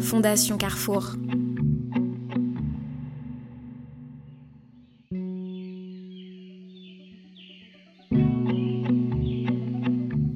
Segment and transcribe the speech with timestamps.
[0.00, 1.14] Fondation Carrefour.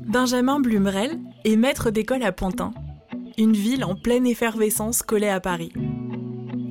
[0.07, 2.73] Benjamin Blumerel est maître d'école à Pantin,
[3.39, 5.73] une ville en pleine effervescence collée à Paris.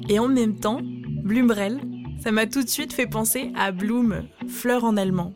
[0.09, 0.81] Et en même temps,
[1.23, 1.79] Blumerel,
[2.21, 5.33] ça m'a tout de suite fait penser à Bloom, fleur en allemand.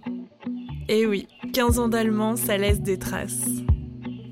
[0.89, 3.47] Et oui, 15 ans d'allemand, ça laisse des traces.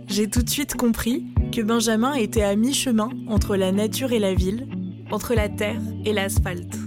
[0.07, 4.33] J'ai tout de suite compris que Benjamin était à mi-chemin entre la nature et la
[4.33, 4.67] ville,
[5.11, 6.77] entre la terre et l'asphalte.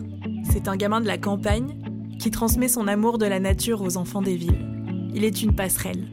[0.50, 1.78] C'est un gamin de la campagne
[2.18, 4.66] qui transmet son amour de la nature aux enfants des villes.
[5.14, 6.08] Il est une passerelle.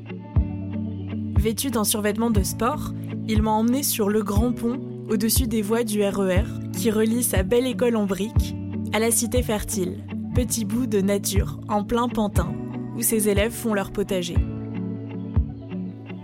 [1.37, 2.93] Vêtu d'un survêtement de sport,
[3.27, 7.23] il m'a emmené sur le grand pont au-dessus des voies du RER e qui relie
[7.23, 8.55] sa belle école en briques
[8.91, 10.03] à la cité fertile,
[10.35, 12.53] petit bout de nature en plein Pantin
[12.97, 14.35] où ses élèves font leur potager.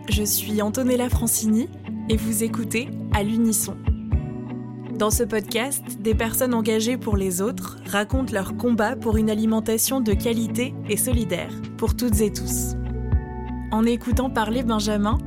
[0.10, 1.70] Je suis Antonella Francini
[2.10, 3.76] et vous écoutez à l'unisson.
[4.98, 10.00] Dans ce podcast, des personnes engagées pour les autres racontent leur combat pour une alimentation
[10.00, 12.76] de qualité et solidaire pour toutes et tous.
[13.72, 15.18] En écoutant parler Benjamin,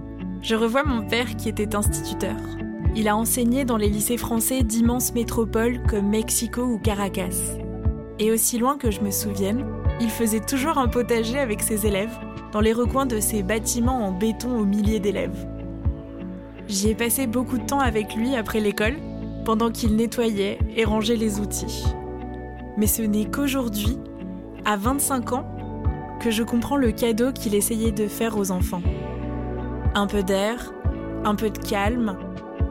[0.42, 2.36] je revois mon père qui était instituteur.
[2.96, 7.58] Il a enseigné dans les lycées français d'immenses métropoles comme Mexico ou Caracas.
[8.18, 9.64] Et aussi loin que je me souvienne,
[10.00, 12.18] il faisait toujours un potager avec ses élèves
[12.52, 15.46] dans les recoins de ces bâtiments en béton aux milliers d'élèves.
[16.70, 18.94] J'y ai passé beaucoup de temps avec lui après l'école,
[19.44, 21.84] pendant qu'il nettoyait et rangeait les outils.
[22.76, 23.98] Mais ce n'est qu'aujourd'hui,
[24.64, 25.44] à 25 ans,
[26.20, 28.82] que je comprends le cadeau qu'il essayait de faire aux enfants.
[29.96, 30.72] Un peu d'air,
[31.24, 32.16] un peu de calme,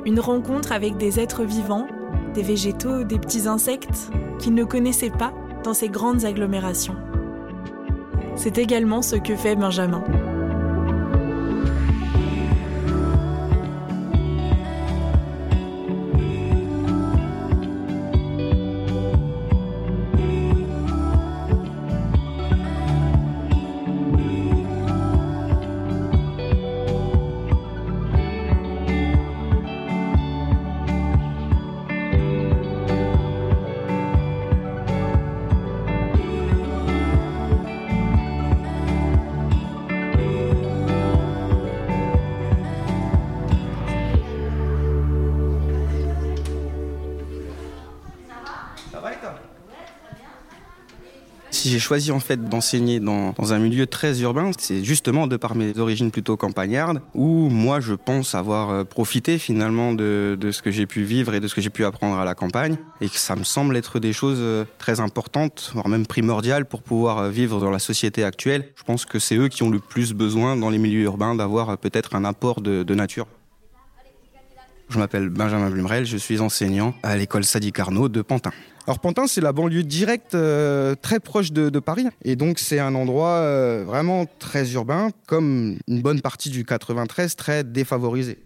[0.06, 1.88] une rencontre avec des êtres vivants,
[2.34, 5.34] des végétaux, des petits insectes qu'il ne connaissait pas
[5.66, 6.96] dans ces grandes agglomérations.
[8.36, 10.06] C'est également ce que fait Benjamin.
[51.60, 55.56] Si j'ai choisi en fait d'enseigner dans, un milieu très urbain, c'est justement de par
[55.56, 60.72] mes origines plutôt campagnardes, où moi je pense avoir euh, profité finalement de, ce que
[60.72, 63.18] j'ai pu vivre et de ce que j'ai pu apprendre à la campagne, et que
[63.18, 67.30] ça me semble être des choses euh, très importantes, voire même primordiales pour pouvoir euh,
[67.30, 68.70] vivre dans la société actuelle.
[68.78, 71.78] Je pense que c'est eux qui ont le plus besoin dans les milieux urbains d'avoir
[71.78, 73.28] peut-être un apport de, nature.
[74.88, 78.54] Je m'appelle Benjamin Blumerel, je suis enseignant à l'école Sadi Carnot de Pantin.
[78.90, 82.08] Alors Pantin, c'est la banlieue directe euh, très proche de, de, Paris.
[82.24, 87.36] Et donc c'est un endroit euh, vraiment très urbain, comme une bonne partie du 93,
[87.36, 88.40] très défavorisé.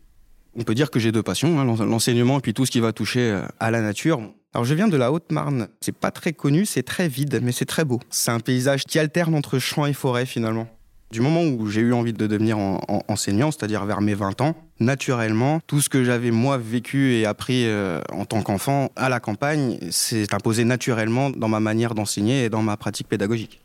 [0.57, 2.91] On peut dire que j'ai deux passions, hein, l'enseignement et puis tout ce qui va
[2.91, 4.19] toucher euh, à la nature.
[4.53, 5.69] Alors je viens de la Haute-Marne.
[5.79, 8.01] C'est pas très connu, c'est très vide, mais c'est très beau.
[8.09, 10.67] C'est un paysage qui alterne entre champs et forêts finalement.
[11.13, 14.41] Du moment où j'ai eu envie de devenir en, en, enseignant, c'est-à-dire vers mes 20
[14.41, 19.09] ans, naturellement, tout ce que j'avais moi vécu et appris euh, en tant qu'enfant à
[19.09, 23.62] la campagne s'est imposé naturellement dans ma manière d'enseigner et dans ma pratique pédagogique.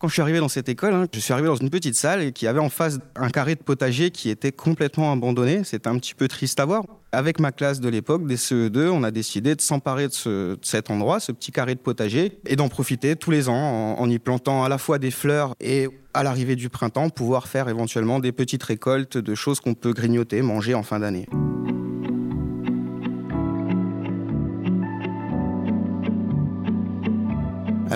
[0.00, 2.22] Quand je suis arrivé dans cette école, hein, je suis arrivé dans une petite salle
[2.22, 5.62] et qui avait en face un carré de potager qui était complètement abandonné.
[5.62, 6.84] C'était un petit peu triste à voir.
[7.12, 10.58] Avec ma classe de l'époque, des CE2, on a décidé de s'emparer de, ce, de,
[10.62, 13.52] cet endroit, ce petit carré de potager, et d'en profiter tous les ans
[13.98, 17.46] en, en y plantant à la fois des fleurs et à l'arrivée du printemps, pouvoir
[17.46, 21.26] faire éventuellement des petites récoltes de choses qu'on peut grignoter, manger en fin d'année.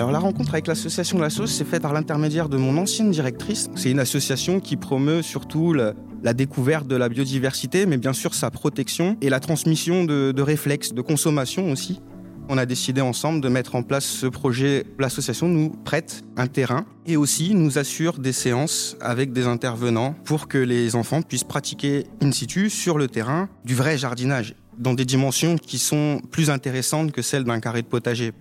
[0.05, 3.71] Alors la rencontre avec l'association La Sauce s'est faite par l'intermédiaire de mon ancienne directrice.
[3.73, 8.51] C'est une association qui promeut surtout la découverte de la biodiversité, mais bien sûr sa
[8.51, 12.01] protection et la transmission de réflexes de consommation aussi.
[12.49, 14.85] On a décidé ensemble de mettre en place ce projet.
[14.99, 20.47] L'association nous prête un terrain et aussi nous assure des séances avec des intervenants pour
[20.47, 25.05] que les enfants puissent pratiquer in situ sur le terrain du vrai jardinage dans des
[25.05, 28.33] dimensions qui sont plus intéressantes que celles d'un carré de potager.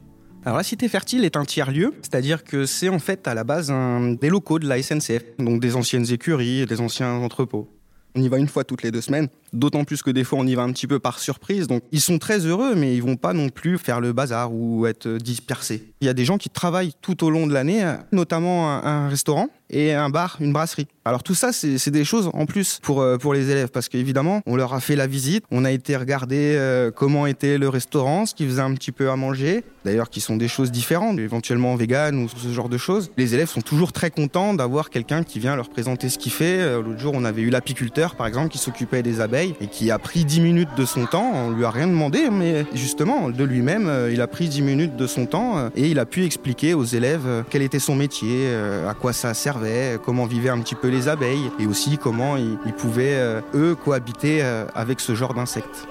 [0.46, 3.72] Alors la cité fertile est un tiers-lieu, c'est-à-dire que c'est en fait à la base
[4.20, 7.70] des locaux de la SNCF, donc des anciennes écuries, des anciens entrepôts.
[8.14, 9.28] On y va une fois toutes les deux semaines.
[9.54, 11.66] D'autant plus que des fois on y va un petit peu par surprise.
[11.66, 14.86] Donc ils sont très heureux, mais ils vont pas non plus faire le bazar ou
[14.86, 15.94] être dispersés.
[16.02, 17.82] Il y a des gens qui travaillent tout au long de l'année,
[18.12, 20.86] notamment un restaurant et un bar, une brasserie.
[21.06, 24.40] Alors tout ça, c'est des choses en plus pour, euh, pour les élèves, parce qu'évidemment,
[24.46, 28.24] on leur a fait la visite, on a été regarder euh, comment était le restaurant,
[28.24, 31.74] ce qu'ils faisaient un petit peu à manger, d'ailleurs qui sont des choses différentes, éventuellement
[31.74, 33.10] vegan ou ce genre de choses.
[33.18, 36.60] Les élèves sont toujours très contents d'avoir quelqu'un qui vient leur présenter ce qu'il fait.
[36.60, 39.90] Euh, l'autre jour, on avait eu l'apiculteur, par exemple, qui s'occupait des abeilles et qui
[39.90, 43.44] a pris 10 minutes de son temps, on lui a rien demandé, mais justement, de
[43.44, 46.84] lui-même, il a pris 10 minutes de son temps et il a pu expliquer aux
[46.84, 48.48] élèves quel était son métier,
[48.88, 49.63] à quoi ça servait
[50.04, 54.42] comment vivaient un petit peu les abeilles et aussi comment ils, pouvaient, euh, eux, cohabiter
[54.42, 55.86] euh, avec ce genre d'insectes.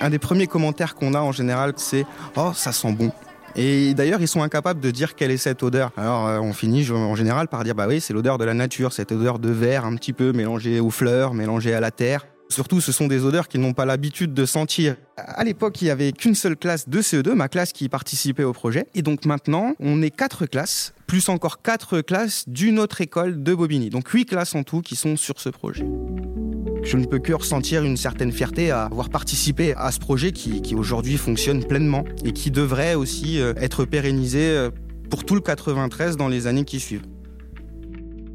[0.00, 2.04] Un des premiers commentaires qu'on a en général, c'est
[2.36, 3.12] Oh, ça sent bon.
[3.54, 5.92] Et d'ailleurs, ils sont incapables de dire quelle est cette odeur.
[5.96, 8.92] Alors, euh, on finit en général par dire Bah oui, c'est l'odeur de la nature,
[8.92, 12.26] cette odeur de verre un petit peu mélangée aux fleurs, mélangée à la terre.
[12.48, 14.96] Surtout, ce sont des odeurs qu'ils n'ont pas l'habitude de sentir.
[15.16, 18.52] À l'époque, il n'y avait qu'une seule classe de CE2, ma classe qui participait au
[18.52, 18.86] projet.
[18.94, 23.54] Et donc maintenant, on est quatre classes, plus encore quatre classes d'une autre école de
[23.54, 23.88] Bobigny.
[23.88, 25.86] Donc huit classes en tout qui sont sur ce projet.
[26.82, 30.60] Je ne peux que ressentir une certaine fierté à avoir participé à ce projet qui,
[30.62, 34.70] qui aujourd'hui fonctionne pleinement et qui devrait aussi euh, être pérennisé euh,
[35.08, 37.06] pour tout le 93 dans les années qui suivent.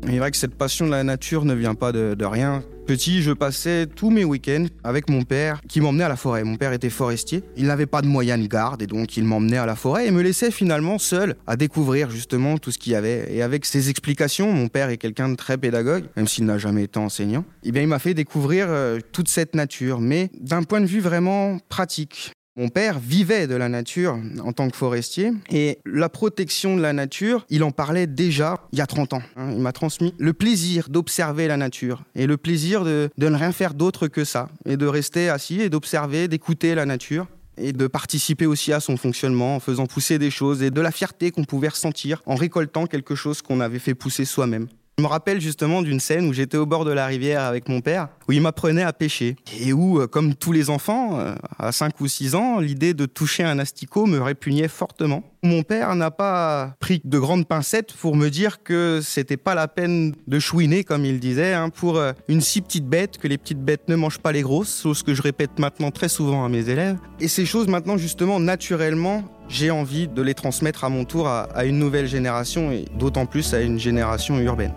[0.08, 2.64] Il est vrai que cette passion de la nature ne vient pas de, rien.
[2.88, 6.46] Petit, je passais tous mes week-ends avec mon père qui m'emmenait à la forêt.
[6.46, 7.44] Mon père était forestier.
[7.58, 10.12] Il n'avait pas de moyens de garde et donc il m'emmenait à la forêt et
[10.12, 13.28] me laissait finalement seul à découvrir justement tout ce qu'il y avait.
[13.30, 16.84] Et avec ses explications, mon père est quelqu'un de très pédagogue, même s'il n'a jamais
[16.84, 17.44] été enseignant.
[17.66, 21.60] Eh il m'a fait découvrir euh, toute cette nature, mais d'un point de vue vraiment
[21.68, 22.37] pratique.
[22.58, 26.92] Mon père vivait de la nature en tant que forestier et la protection de la
[26.92, 29.22] nature, il en parlait déjà il y a 30 ans.
[29.36, 29.52] Hein.
[29.52, 33.52] Il m'a transmis le plaisir d'observer la nature et le plaisir de, de ne rien
[33.52, 37.28] faire d'autre que ça et de rester assis et d'observer, d'écouter la nature
[37.58, 40.92] et de participer aussi à son fonctionnement en faisant pousser des choses et de la
[40.92, 44.68] fierté qu'on pouvait ressentir en récoltant quelque chose qu'on avait fait pousser soi-même.
[45.00, 47.82] Je me rappelle justement d'une scène où j'étais au bord de la rivière avec mon
[47.82, 49.36] père, où il m'apprenait à pêcher.
[49.60, 53.06] Et où, euh, comme tous les enfants, euh, à 5 ou 6 ans, l'idée de
[53.06, 55.22] toucher un asticot me répugnait fortement.
[55.44, 59.68] Mon père n'a pas pris de grandes pincettes pour me dire que c'était pas la
[59.68, 63.38] peine de chouiner, comme il disait, hein, pour euh, une si petite bête, que les
[63.38, 66.50] petites bêtes ne mangent pas les grosses, chose que je répète maintenant très souvent à
[66.50, 66.98] mes élèves.
[67.20, 71.66] Et ces choses, maintenant, justement, naturellement, j'ai envie de les transmettre à mon tour à
[71.66, 74.74] une nouvelle génération, et d'autant plus à une génération urbaine.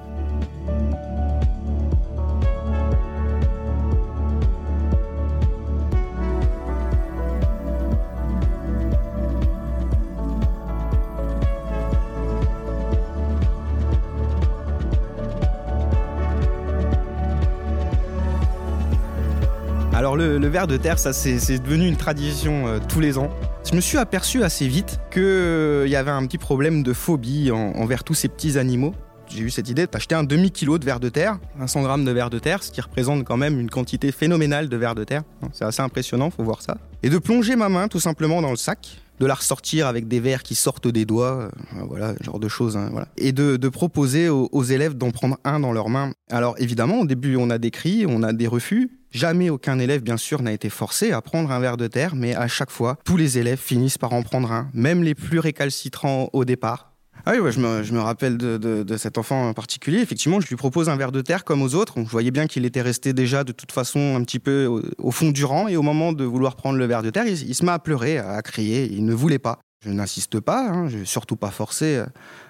[20.00, 23.28] Alors le, le ver de terre, ça c'est devenu une tradition euh, tous les ans.
[23.70, 27.50] Je me suis aperçu assez vite qu'il euh, y avait un petit problème de phobie
[27.50, 28.94] envers tous ces petits animaux.
[29.28, 32.30] J'ai eu cette idée d'acheter un demi-kilo de ver de terre, 100 grammes de ver
[32.30, 35.22] de terre, ce qui représente quand même une quantité phénoménale de ver de terre.
[35.52, 36.78] C'est assez impressionnant, faut voir ça.
[37.02, 40.18] Et de plonger ma main tout simplement dans le sac, de la ressortir avec des
[40.18, 41.50] vers qui sortent des doigts, euh,
[41.86, 42.90] voilà, genre de choses, hein.
[43.18, 46.12] Et de, proposer aux, aux élèves d'en prendre un dans leurs mains.
[46.30, 50.02] Alors évidemment, au début, on a des cris, on a des refus, Jamais aucun élève,
[50.02, 52.96] bien sûr, n'a été forcé à prendre un verre de terre, mais à chaque fois,
[53.04, 56.90] tous les élèves finissent par en prendre un, même les plus récalcitrants au départ.
[57.26, 59.98] Ah oui, je, me, rappelle de, cet enfant en particulier.
[59.98, 61.94] Effectivement, je lui propose un verre de terre comme aux autres.
[61.98, 64.66] Je voyais bien qu'il était resté déjà de toute façon un petit peu
[64.98, 65.68] au, fond du rang.
[65.68, 68.18] Et au moment de vouloir prendre le verre de terre, il, se met à pleurer,
[68.18, 68.88] à crier.
[68.90, 69.58] Il ne voulait pas.
[69.82, 72.06] Je n'insiste pas, hein, je ne surtout pas forcé euh,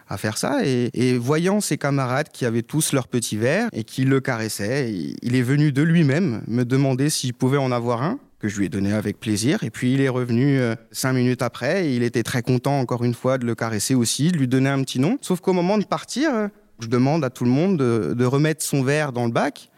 [0.08, 0.64] à faire ça.
[0.64, 5.36] Et, voyant ses camarades qui avaient tous leur petit verre et qui le caressaient, il
[5.36, 8.68] est venu de lui-même me demander s'il pouvait en avoir un que je lui ai
[8.68, 9.62] donné avec plaisir.
[9.62, 11.86] Et puis il est revenu euh, cinq minutes après.
[11.86, 14.70] Et il était très content encore une fois de le caresser aussi, de lui donner
[14.70, 15.16] un petit nom.
[15.20, 16.48] Sauf qu'au moment de partir,
[16.80, 19.69] je demande à tout le monde de, remettre son verre dans le bac.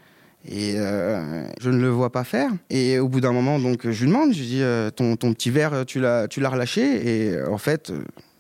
[0.49, 2.51] Et euh, je ne le vois pas faire.
[2.71, 5.33] Et au bout d'un moment, donc, je lui demande, je lui dis, euh, ton, ton,
[5.33, 7.31] petit verre, tu l'as, tu l'as relâché?
[7.31, 7.93] Et en fait,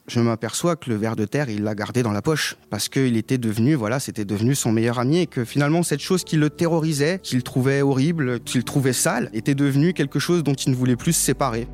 [0.08, 2.56] je m'aperçois que le ver de terre, il l'a gardé dans la poche.
[2.70, 6.24] Parce qu'il était devenu, voilà, c'était devenu son meilleur ami et que finalement cette chose
[6.24, 10.70] qui le terrorisait, qu'il trouvait horrible, qu'il trouvait sale, était devenue quelque chose dont il
[10.70, 11.66] ne voulait plus se séparer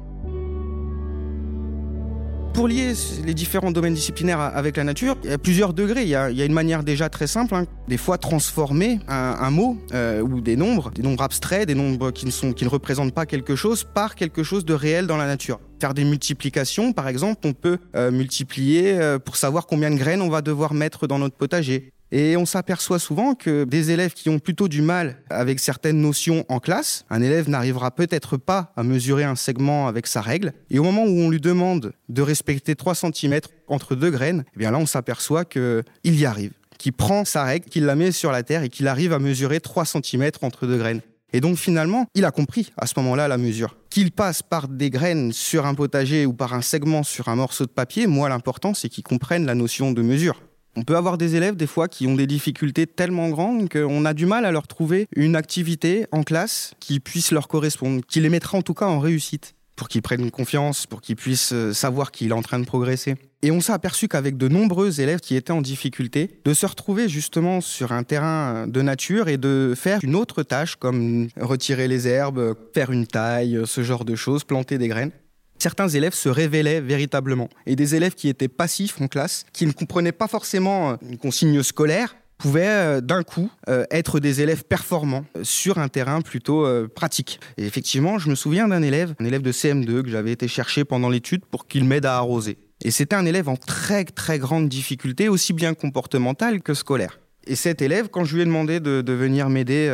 [2.58, 2.92] pour lier
[3.24, 6.02] les différents domaines disciplinaires avec la nature, il y a plusieurs degrés.
[6.02, 7.66] Il y a, une manière déjà très simple, hein.
[7.86, 12.26] des fois transformer un, mot euh, ou des nombres, des nombres abstraits, des nombres qui
[12.26, 15.28] ne, sont, qui ne représentent pas quelque chose, par quelque chose de réel dans la
[15.28, 15.60] nature.
[15.80, 20.20] Faire des multiplications, par exemple, on peut euh, multiplier euh, pour savoir combien de graines
[20.20, 21.92] on va devoir mettre dans notre potager.
[22.10, 26.44] Et on s'aperçoit souvent que des élèves qui ont plutôt du mal avec certaines notions
[26.48, 30.54] en classe, un élève n'arrivera peut-être pas à mesurer un segment avec sa règle.
[30.70, 34.58] Et au moment où on lui demande de respecter 3 cm entre deux graines, eh
[34.58, 38.32] bien là on s'aperçoit qu'il y arrive, qu'il prend sa règle, qu'il la met sur
[38.32, 41.02] la terre et qu'il arrive à mesurer 3 cm entre deux graines.
[41.34, 43.76] Et donc finalement, il a compris à ce moment-là la mesure.
[43.90, 47.66] Qu'il passe par des graines sur un potager ou par un segment sur un morceau
[47.66, 50.40] de papier, moi l'important c'est qu'il comprenne la notion de mesure.
[50.78, 54.14] On peut avoir des élèves des fois qui ont des difficultés tellement grandes qu'on a
[54.14, 58.28] du mal à leur trouver une activité en classe qui puisse leur correspondre, qui les
[58.28, 62.12] mettra en tout cas en réussite, pour qu'ils prennent confiance, pour qu'ils puissent euh, savoir
[62.12, 63.16] qu'il est en train de progresser.
[63.42, 67.08] Et on s'est aperçu qu'avec de nombreux élèves qui étaient en difficulté, de se retrouver
[67.08, 72.06] justement sur un terrain de nature et de faire une autre tâche comme retirer les
[72.06, 75.10] herbes, faire une taille, ce genre de choses, planter des graines,
[75.58, 77.48] certains élèves se révélaient véritablement.
[77.66, 81.18] Et des élèves qui étaient passifs en classe, qui ne comprenaient pas forcément euh, une
[81.18, 86.66] consigne scolaire, pouvaient euh, d'un coup euh, être des élèves performants sur un terrain plutôt
[86.94, 87.40] pratique.
[87.56, 90.84] Et effectivement, je me souviens d'un élève, un élève de CM2 que j'avais été chercher
[90.84, 92.58] pendant l'étude pour qu'il m'aide à arroser.
[92.84, 97.18] Et c'était un élève en très très grande difficulté, aussi bien comportementale que scolaire.
[97.48, 99.88] Et cet élève, quand je lui ai demandé de, de venir m'aider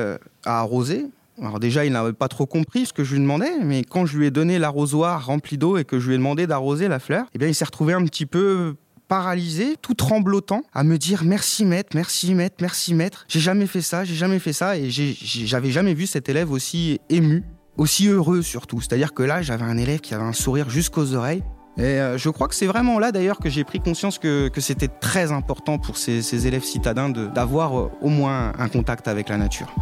[0.45, 1.07] à arroser,
[1.41, 4.17] alors déjà, il n'avait pas trop compris ce que je lui demandais, mais quand je
[4.19, 7.27] lui ai donné l'arrosoir rempli d'eau et que je lui ai demandé d'arroser la fleur,
[7.35, 8.77] eh bien, il s'est retrouvé un petit peu
[9.09, 13.27] paralysé, tout tremblotant, à me dire merci maître, merci maître, merci maître.
[13.29, 17.01] J'ai jamais fait ça, j'ai jamais fait ça, et j'avais jamais vu cet élève aussi
[17.11, 17.43] ému,
[17.77, 18.81] aussi heureux surtout.
[18.81, 21.43] C'est-à-dire que là, j'avais un élève qui avait un sourire jusqu'aux oreilles.
[21.77, 24.89] Et euh, je crois que c'est vraiment là d'ailleurs que j'ai pris conscience que, c'était
[24.89, 29.75] très important pour ces, élèves citadins d'avoir euh, au moins un contact avec la nature.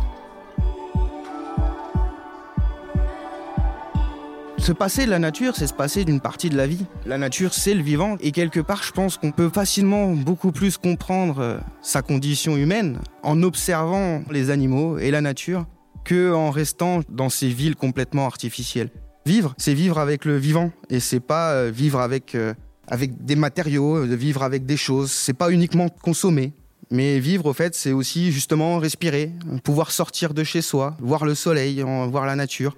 [4.62, 6.86] Se passer de la nature, c'est se passer d'une partie de la vie.
[7.04, 8.16] La nature, c'est le vivant.
[8.20, 13.00] Et quelque part, je pense qu'on peut facilement beaucoup plus comprendre euh, sa condition humaine
[13.24, 15.66] en observant les animaux et la nature
[16.04, 18.90] que en restant dans ces villes complètement artificielles.
[19.26, 22.54] Vivre, c'est vivre avec le vivant et c'est pas euh, vivre avec euh,
[22.86, 25.10] avec des matériaux, vivre avec des choses.
[25.10, 26.52] C'est pas uniquement consommer.
[26.92, 29.32] Mais vivre, au fait, c'est aussi justement respirer,
[29.64, 32.76] pouvoir sortir de chez soi, voir le soleil, voir la nature.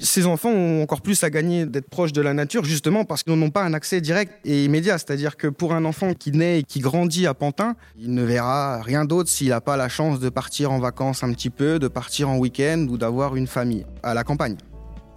[0.00, 3.34] Ces enfants ont encore plus à gagner d'être proches de la nature, justement parce qu'ils
[3.34, 4.98] n'ont pas un accès direct et immédiat.
[4.98, 8.82] C'est-à-dire que pour un enfant qui naît et qui grandit à Pantin, il ne verra
[8.82, 11.86] rien d'autre s'il n'a pas la chance de partir en vacances un petit peu, de
[11.86, 14.56] partir en week-end ou d'avoir une famille à la campagne.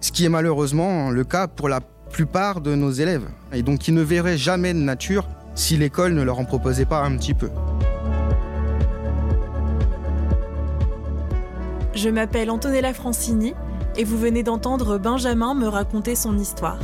[0.00, 3.26] Ce qui est malheureusement le cas pour la plupart de nos élèves.
[3.52, 7.02] Et donc ils ne verraient jamais de nature si l'école ne leur en proposait pas
[7.02, 7.50] un petit peu.
[11.96, 13.54] Je m'appelle Antonella Francini
[13.98, 16.78] et vous venez d'entendre Benjamin me raconter son histoire.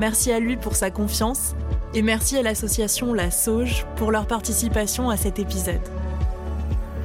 [0.00, 1.54] Merci à lui pour sa confiance
[1.92, 5.80] et merci à l'association La Sauge pour leur participation à cet épisode.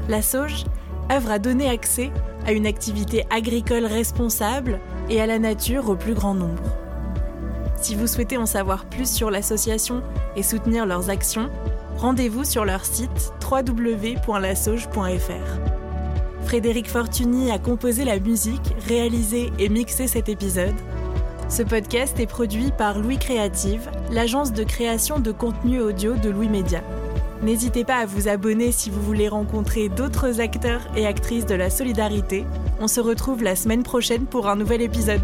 [0.08, 0.66] La Sauge
[1.12, 2.12] œuvre à donner accès
[2.46, 6.64] à une activité agricole responsable et à la nature au plus grand nombre.
[7.82, 10.04] Si vous souhaitez en savoir plus sur l'association
[10.36, 11.50] et soutenir leurs actions,
[11.98, 15.83] rendez-vous sur leur site www.lasauge.fr.
[16.46, 20.76] Frédéric Fortuny a composé la musique, réalisé et mixé cet épisode.
[21.50, 26.50] Ce podcast est produit par Louis Créative, l'agence de création de contenu audio de Louis
[26.50, 26.82] Média.
[27.42, 31.70] N'hésitez pas à vous abonner si vous voulez rencontrer d'autres acteurs et actrices de la
[31.70, 32.46] solidarité.
[32.80, 35.22] On se retrouve la semaine prochaine pour un nouvel épisode.